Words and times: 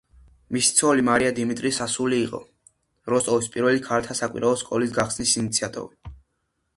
მისი 0.55 0.71
ცოლი 0.77 1.03
მარია 1.09 1.33
დიმიტრის 1.39 1.77
ასული 1.85 2.17
იყო 2.27 2.39
როსტოვის 3.13 3.49
პირველი 3.57 3.83
ქალთა 3.91 4.17
საკვირაო 4.21 4.57
სკოლის 4.65 4.97
გახსნის 4.99 5.35
ინიციატორი. 5.43 6.15